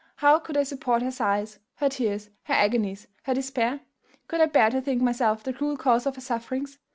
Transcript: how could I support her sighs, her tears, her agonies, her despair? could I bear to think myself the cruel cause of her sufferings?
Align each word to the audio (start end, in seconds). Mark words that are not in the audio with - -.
how 0.15 0.39
could 0.39 0.57
I 0.57 0.63
support 0.63 1.03
her 1.03 1.11
sighs, 1.11 1.59
her 1.75 1.87
tears, 1.87 2.31
her 2.45 2.55
agonies, 2.55 3.05
her 3.25 3.35
despair? 3.35 3.81
could 4.27 4.41
I 4.41 4.47
bear 4.47 4.71
to 4.71 4.81
think 4.81 4.99
myself 5.03 5.43
the 5.43 5.53
cruel 5.53 5.77
cause 5.77 6.07
of 6.07 6.15
her 6.15 6.21
sufferings? 6.21 6.79